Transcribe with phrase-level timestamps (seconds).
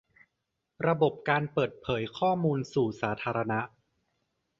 [0.87, 3.59] ระบบการเปิดเผยข้อมูลสู่สาธารณะ